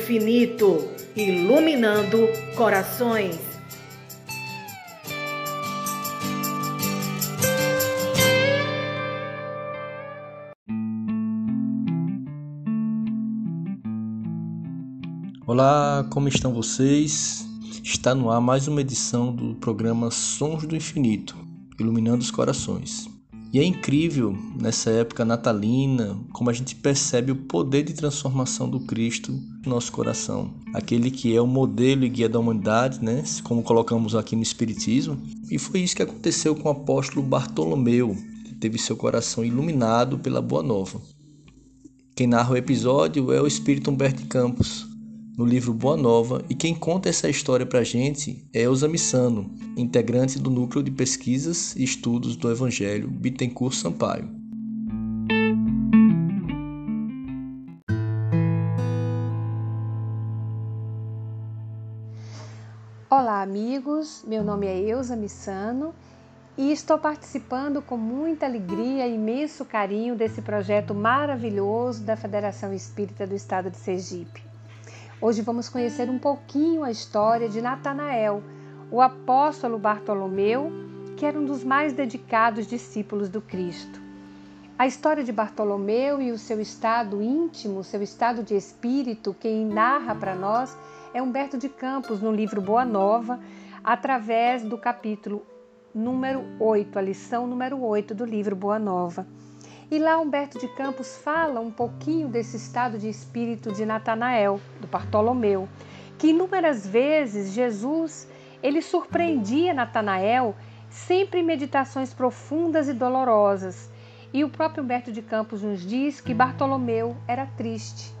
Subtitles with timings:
[0.00, 2.26] infinito, iluminando
[2.56, 3.38] corações.
[15.46, 17.46] Olá, como estão vocês?
[17.84, 21.36] Está no ar mais uma edição do programa Sons do Infinito,
[21.78, 23.19] iluminando os corações.
[23.52, 28.78] E é incrível nessa época natalina como a gente percebe o poder de transformação do
[28.78, 29.32] Cristo
[29.64, 30.54] no nosso coração.
[30.72, 33.24] Aquele que é o modelo e guia da humanidade, né?
[33.42, 35.20] como colocamos aqui no Espiritismo.
[35.50, 40.40] E foi isso que aconteceu com o apóstolo Bartolomeu, que teve seu coração iluminado pela
[40.40, 41.00] Boa Nova.
[42.14, 44.86] Quem narra o episódio é o Espírito Humberto Campos,
[45.40, 49.50] no livro Boa Nova, e quem conta essa história para a gente é Elza Missano,
[49.74, 54.28] integrante do Núcleo de Pesquisas e Estudos do Evangelho Bittencourt Sampaio.
[63.08, 64.22] Olá, amigos.
[64.26, 65.94] Meu nome é Elza Missano
[66.58, 73.26] e estou participando com muita alegria e imenso carinho desse projeto maravilhoso da Federação Espírita
[73.26, 74.49] do Estado de Sergipe.
[75.22, 78.42] Hoje vamos conhecer um pouquinho a história de Natanael,
[78.90, 80.72] o apóstolo Bartolomeu,
[81.14, 84.00] que era um dos mais dedicados discípulos do Cristo.
[84.78, 90.14] A história de Bartolomeu e o seu estado íntimo, seu estado de espírito, quem narra
[90.14, 90.74] para nós
[91.12, 93.38] é Humberto de Campos no livro Boa Nova,
[93.84, 95.44] através do capítulo
[95.94, 99.26] número 8, a lição número 8 do livro Boa Nova.
[99.90, 104.86] E lá Humberto de Campos fala um pouquinho desse estado de espírito de Natanael, do
[104.86, 105.68] Bartolomeu,
[106.16, 108.28] que inúmeras vezes Jesus
[108.62, 110.54] ele surpreendia Natanael
[110.88, 113.90] sempre em meditações profundas e dolorosas.
[114.32, 118.14] E o próprio Humberto de Campos nos diz que Bartolomeu era triste.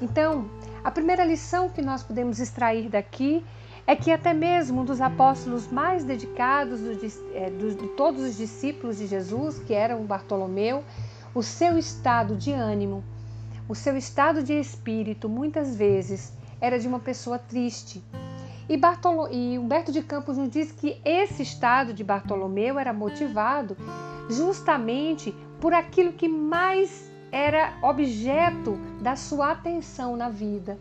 [0.00, 0.48] Então,
[0.84, 3.44] a primeira lição que nós podemos extrair daqui
[3.86, 6.80] é que até mesmo um dos apóstolos mais dedicados
[7.34, 10.84] é, de todos os discípulos de Jesus, que era o Bartolomeu,
[11.34, 13.02] o seu estado de ânimo,
[13.68, 18.02] o seu estado de espírito, muitas vezes era de uma pessoa triste.
[18.68, 19.28] E, Bartolo...
[19.30, 23.76] e Humberto de Campos nos diz que esse estado de Bartolomeu era motivado
[24.30, 30.78] justamente por aquilo que mais era objeto da sua atenção na vida.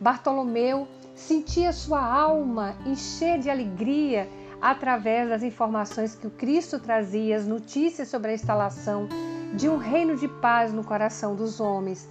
[0.00, 4.28] Bartolomeu sentia sua alma encher de alegria
[4.60, 9.08] através das informações que o Cristo trazia, as notícias sobre a instalação
[9.54, 12.08] de um reino de paz no coração dos homens.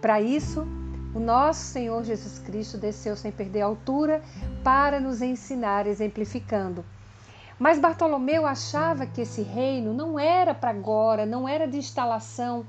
[0.00, 0.66] Para isso,
[1.14, 4.22] o nosso Senhor Jesus Cristo desceu sem perder a altura
[4.64, 6.84] para nos ensinar, exemplificando.
[7.58, 12.64] Mas Bartolomeu achava que esse reino não era para agora, não era de instalação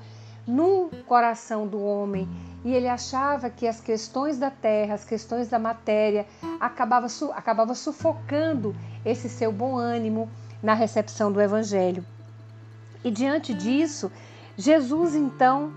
[0.52, 2.28] no coração do homem,
[2.64, 6.28] e ele achava que as questões da terra, as questões da matéria,
[6.60, 8.76] acabava, acabava sufocando
[9.06, 10.30] esse seu bom ânimo
[10.62, 12.06] na recepção do Evangelho.
[13.04, 14.12] E diante disso,
[14.58, 15.72] Jesus então,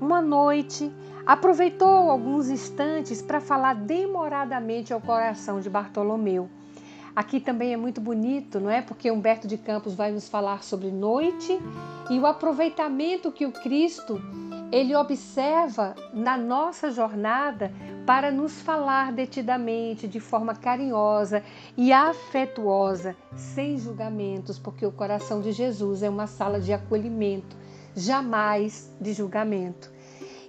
[0.00, 0.92] uma noite,
[1.26, 6.48] aproveitou alguns instantes para falar demoradamente ao coração de Bartolomeu.
[7.18, 8.80] Aqui também é muito bonito, não é?
[8.80, 11.58] Porque Humberto de Campos vai nos falar sobre noite
[12.08, 14.22] e o aproveitamento que o Cristo
[14.70, 17.72] ele observa na nossa jornada
[18.06, 21.42] para nos falar detidamente, de forma carinhosa
[21.76, 27.56] e afetuosa, sem julgamentos, porque o coração de Jesus é uma sala de acolhimento,
[27.96, 29.90] jamais de julgamento.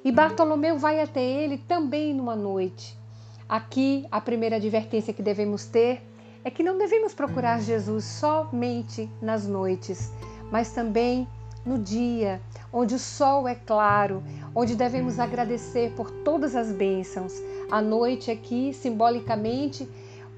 [0.06, 2.96] E Bartolomeu vai até ele também numa noite.
[3.50, 6.08] Aqui, a primeira advertência que devemos ter
[6.44, 10.12] é que não devemos procurar Jesus somente nas noites,
[10.52, 11.28] mas também
[11.66, 12.42] no dia,
[12.72, 14.24] onde o sol é claro,
[14.56, 17.34] onde devemos agradecer por todas as bênçãos.
[17.70, 19.88] A noite aqui, simbolicamente,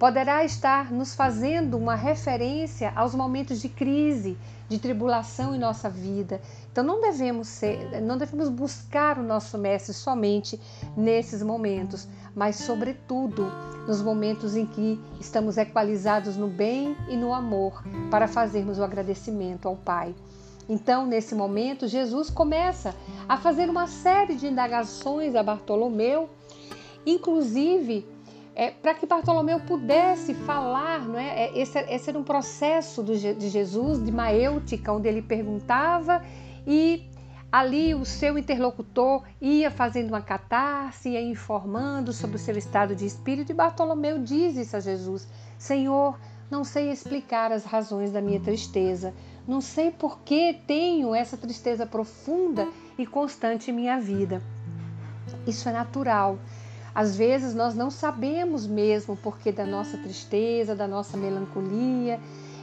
[0.01, 4.35] poderá estar nos fazendo uma referência aos momentos de crise,
[4.67, 6.41] de tribulação em nossa vida.
[6.71, 10.59] Então não devemos ser, não devemos buscar o nosso mestre somente
[10.97, 13.45] nesses momentos, mas sobretudo
[13.87, 19.67] nos momentos em que estamos equalizados no bem e no amor, para fazermos o agradecimento
[19.67, 20.15] ao Pai.
[20.67, 22.95] Então, nesse momento, Jesus começa
[23.29, 26.27] a fazer uma série de indagações a Bartolomeu,
[27.05, 28.03] inclusive
[28.61, 31.45] é, para que Bartolomeu pudesse falar, não é?
[31.45, 36.23] é esse, esse era um processo do, de Jesus, de maêutica, onde ele perguntava
[36.67, 37.09] e
[37.51, 43.05] ali o seu interlocutor ia fazendo uma catarse, ia informando sobre o seu estado de
[43.05, 45.27] espírito, e Bartolomeu diz isso a Jesus:
[45.57, 46.19] Senhor,
[46.49, 49.11] não sei explicar as razões da minha tristeza
[49.47, 52.67] não sei por que tenho essa tristeza profunda
[52.97, 54.41] e constante em minha vida.
[55.47, 56.37] Isso é natural.
[56.93, 62.19] Às vezes nós não sabemos mesmo porque da nossa tristeza, da nossa melancolia.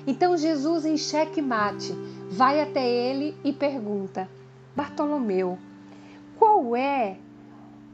[0.07, 1.93] Então Jesus, em xeque-mate,
[2.31, 4.29] vai até ele e pergunta:
[4.77, 5.59] Bartolomeu,
[6.39, 7.17] qual é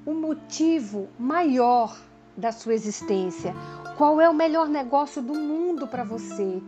[0.04, 1.96] o motivo maior
[2.36, 3.54] da sua existência?
[3.96, 6.60] Qual é o melhor negócio do mundo para você?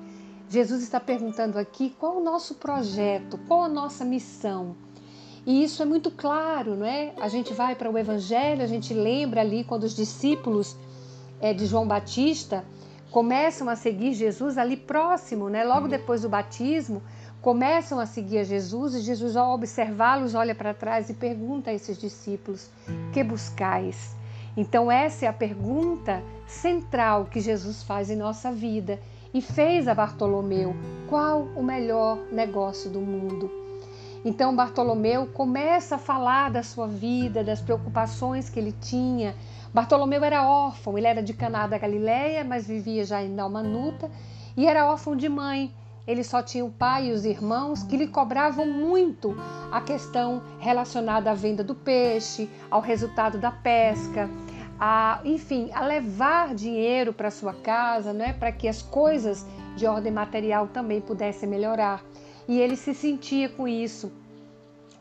[0.49, 4.77] Jesus está perguntando aqui qual o nosso projeto, qual a nossa missão.
[5.47, 7.13] E isso é muito claro, não é?
[7.21, 10.77] A gente vai para o Evangelho, a gente lembra ali quando os discípulos
[11.41, 12.65] é, de João Batista
[13.13, 15.63] começam a seguir Jesus ali próximo, né?
[15.63, 17.01] Logo depois do batismo,
[17.41, 21.75] começam a seguir a Jesus e Jesus, ao observá-los, olha para trás e pergunta a
[21.75, 22.69] esses discípulos:
[23.13, 24.17] Que buscais?
[24.57, 28.99] Então, essa é a pergunta central que Jesus faz em nossa vida
[29.33, 30.75] e fez a Bartolomeu:
[31.09, 33.66] Qual o melhor negócio do mundo?
[34.27, 39.37] Então Bartolomeu começa a falar da sua vida, das preocupações que ele tinha.
[39.73, 44.11] Bartolomeu era órfão, ele era de Caná da Galileia, mas vivia já em Dalmanuta
[44.57, 45.73] e era órfão de mãe.
[46.09, 49.33] Ele só tinha o pai e os irmãos que lhe cobravam muito
[49.71, 54.29] a questão relacionada à venda do peixe, ao resultado da pesca,
[54.81, 59.47] a, enfim, a levar dinheiro para sua casa, né, para que as coisas
[59.77, 62.03] de ordem material também pudessem melhorar
[62.49, 64.11] e ele se sentia com isso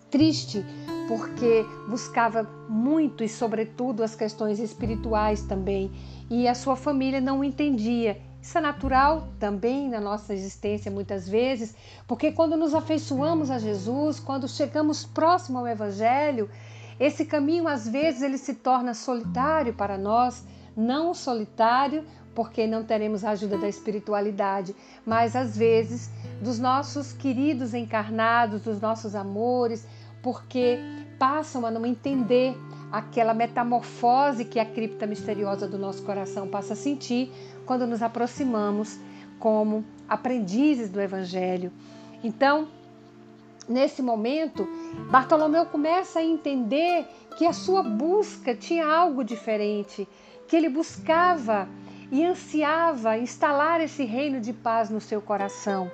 [0.10, 0.66] triste
[1.08, 5.92] porque buscava muito e sobretudo as questões espirituais também
[6.30, 8.22] e a sua família não entendia.
[8.42, 11.76] Isso é natural também na nossa existência muitas vezes,
[12.08, 16.50] porque quando nos afeiçoamos a Jesus, quando chegamos próximo ao evangelho,
[17.00, 23.24] esse caminho às vezes ele se torna solitário para nós, não solitário porque não teremos
[23.24, 24.76] a ajuda da espiritualidade,
[25.06, 26.10] mas às vezes
[26.42, 29.88] dos nossos queridos encarnados, dos nossos amores,
[30.22, 30.78] porque
[31.18, 32.58] passam a não entender
[32.92, 37.32] aquela metamorfose que a cripta misteriosa do nosso coração passa a sentir
[37.66, 39.00] quando nos aproximamos
[39.40, 41.72] como aprendizes do Evangelho.
[42.24, 42.68] Então,
[43.68, 44.68] nesse momento,
[45.10, 47.06] Bartolomeu começa a entender
[47.38, 50.08] que a sua busca tinha algo diferente,
[50.48, 51.68] que ele buscava
[52.12, 55.92] e ansiava instalar esse reino de paz no seu coração.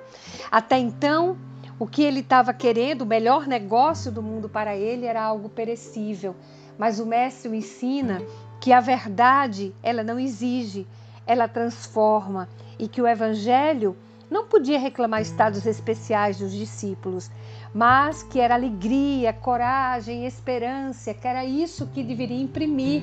[0.50, 1.36] Até então,
[1.78, 6.36] o que ele estava querendo, o melhor negócio do mundo para ele era algo perecível,
[6.78, 8.22] mas o mestre o ensina
[8.60, 10.86] que a verdade, ela não exige,
[11.26, 13.96] ela transforma e que o evangelho
[14.30, 17.30] não podia reclamar estados especiais dos discípulos,
[17.74, 23.02] mas que era alegria, coragem, esperança, que era isso que deveria imprimir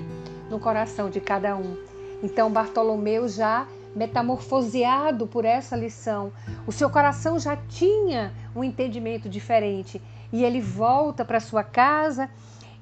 [0.50, 1.78] no coração de cada um.
[2.24, 6.32] Então Bartolomeu já metamorfoseado por essa lição,
[6.68, 10.02] o seu coração já tinha um entendimento diferente
[10.32, 12.30] e ele volta para sua casa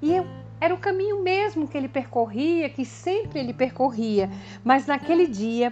[0.01, 0.11] e
[0.59, 4.29] era o caminho mesmo que ele percorria, que sempre ele percorria,
[4.63, 5.71] mas naquele dia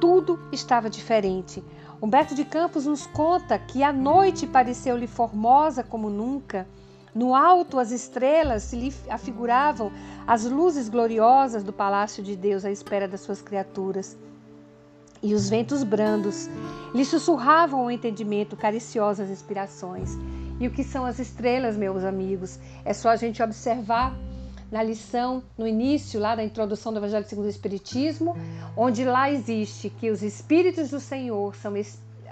[0.00, 1.62] tudo estava diferente.
[2.00, 6.66] Humberto de Campos nos conta que a noite pareceu-lhe formosa como nunca.
[7.14, 9.90] No alto, as estrelas se lhe afiguravam
[10.26, 14.16] as luzes gloriosas do palácio de Deus à espera das suas criaturas.
[15.22, 16.48] E os ventos brandos
[16.94, 20.16] lhe sussurravam ao entendimento cariciosas inspirações.
[20.58, 22.58] E o que são as estrelas, meus amigos?
[22.84, 24.16] É só a gente observar
[24.70, 28.36] na lição, no início, lá da introdução do Evangelho segundo o Espiritismo,
[28.76, 31.74] onde lá existe que os Espíritos do Senhor são,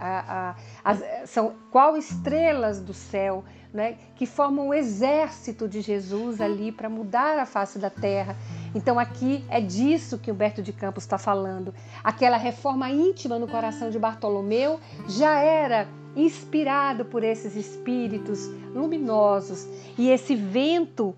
[0.00, 6.40] a, a, a, são qual estrelas do céu, né, que formam o exército de Jesus
[6.40, 8.36] ali para mudar a face da terra.
[8.74, 11.74] Então aqui é disso que Humberto de Campos está falando.
[12.02, 15.86] Aquela reforma íntima no coração de Bartolomeu já era
[16.16, 21.14] inspirado por esses espíritos luminosos e esse vento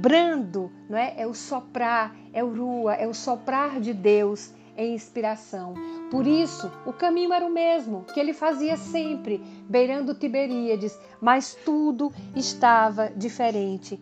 [0.00, 1.14] brando, não é?
[1.16, 5.74] É o soprar, é o rua, é o soprar de Deus em inspiração.
[6.10, 12.12] Por isso, o caminho era o mesmo que ele fazia sempre, beirando Tiberíades, mas tudo
[12.34, 13.98] estava diferente.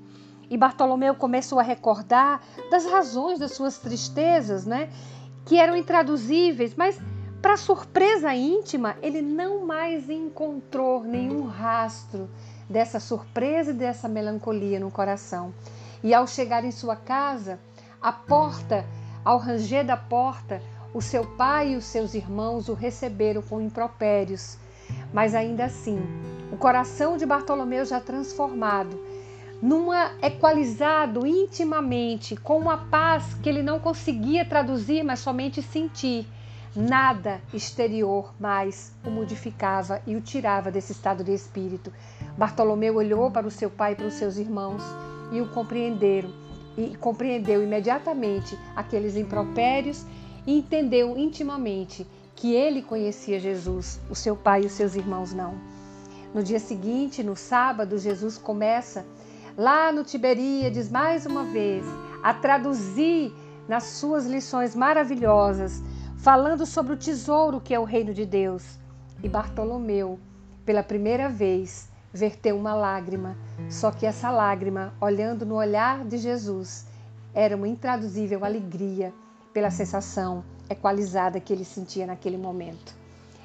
[0.49, 4.91] E Bartolomeu começou a recordar das razões das suas tristezas, né?
[5.45, 7.01] Que eram intraduzíveis, mas
[7.41, 12.29] para surpresa íntima, ele não mais encontrou nenhum rastro
[12.69, 15.55] dessa surpresa e dessa melancolia no coração.
[16.03, 17.59] E ao chegar em sua casa,
[18.01, 18.85] a porta,
[19.25, 20.63] ao ranger da porta,
[20.93, 24.57] o seu pai e os seus irmãos o receberam com impropérios,
[25.13, 26.01] mas ainda assim,
[26.51, 28.99] o coração de Bartolomeu já transformado,
[29.63, 36.27] numa equalizado intimamente, com uma paz que ele não conseguia traduzir, mas somente sentir.
[36.75, 41.93] Nada exterior mais o modificava e o tirava desse estado de espírito.
[42.39, 44.83] Bartolomeu olhou para o seu pai e para os seus irmãos
[45.33, 46.31] e o compreenderam
[46.85, 50.05] e compreendeu imediatamente aqueles impropérios
[50.47, 55.55] e entendeu intimamente que ele conhecia Jesus, o seu pai e os seus irmãos não.
[56.33, 59.05] No dia seguinte, no sábado, Jesus começa
[59.59, 61.85] lá no Tiberíades mais uma vez
[62.23, 63.33] a traduzir
[63.69, 65.83] nas suas lições maravilhosas,
[66.17, 68.79] falando sobre o tesouro que é o reino de Deus.
[69.23, 70.19] E Bartolomeu,
[70.65, 73.37] pela primeira vez, verteu uma lágrima,
[73.69, 76.87] só que essa lágrima, olhando no olhar de Jesus,
[77.33, 79.13] era uma intraduzível alegria
[79.53, 82.95] pela sensação equalizada que ele sentia naquele momento.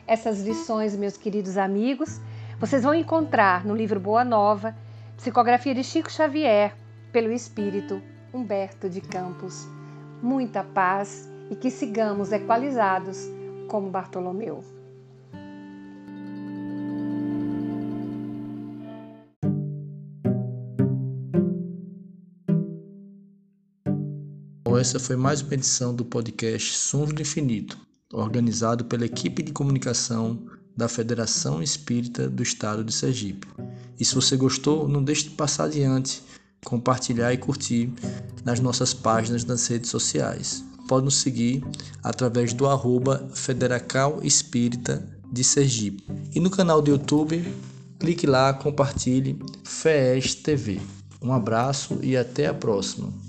[0.08, 2.20] Essas lições, meus queridos amigos,
[2.60, 4.76] vocês vão encontrar no livro Boa Nova,
[5.18, 6.76] psicografia de Chico Xavier,
[7.12, 8.02] pelo espírito
[8.34, 9.68] Humberto de Campos.
[10.22, 13.28] Muita paz e que sigamos equalizados
[13.68, 14.64] como Bartolomeu.
[24.86, 27.76] Essa foi mais uma edição do podcast Sons do Infinito,
[28.14, 30.46] organizado pela equipe de comunicação
[30.78, 33.48] da Federação Espírita do Estado de Sergipe.
[34.00, 36.22] E se você gostou, não deixe de passar adiante,
[36.64, 37.92] compartilhar e curtir
[38.44, 40.64] nas nossas páginas nas redes sociais.
[40.88, 41.66] Pode nos seguir
[42.04, 46.04] através do arroba Federacal Espírita de Sergipe.
[46.32, 47.44] E no canal do YouTube,
[48.00, 50.80] clique lá, compartilhe FES TV.
[51.20, 53.25] Um abraço e até a próxima.